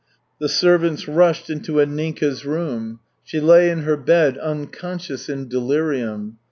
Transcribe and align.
The 0.39 0.49
servants 0.49 1.07
rushed 1.07 1.47
into 1.51 1.73
Anninka's 1.73 2.43
room. 2.43 3.01
She 3.23 3.39
lay 3.39 3.69
in 3.69 3.83
her 3.83 3.95
bed 3.97 4.35
unconscious 4.39 5.29
in 5.29 5.47
delirium. 5.47 6.37